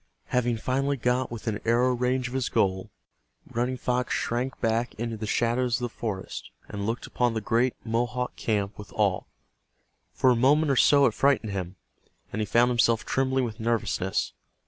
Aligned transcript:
Having 0.29 0.57
finally 0.57 0.97
got 0.97 1.29
within 1.31 1.61
arrow 1.63 1.93
range 1.93 2.27
of 2.27 2.33
his 2.33 2.49
goal, 2.49 2.89
Running 3.47 3.77
Fox 3.77 4.15
shrank 4.15 4.59
back 4.59 4.95
into 4.95 5.15
the 5.15 5.27
shadows 5.27 5.75
of 5.75 5.81
the 5.81 5.93
forest, 5.95 6.49
and 6.67 6.87
looked 6.87 7.05
upon 7.05 7.35
the 7.35 7.39
great 7.39 7.75
Mohawk 7.85 8.35
camp 8.35 8.79
with 8.79 8.91
awe. 8.93 9.21
For 10.11 10.31
a 10.31 10.35
moment 10.35 10.71
or 10.71 10.75
so 10.75 11.05
it 11.05 11.13
frightened 11.13 11.51
him, 11.51 11.75
and 12.33 12.41
he 12.41 12.47
found 12.47 12.69
himself 12.69 13.05
trembling 13.05 13.43
with 13.43 13.59
nervousness. 13.59 14.33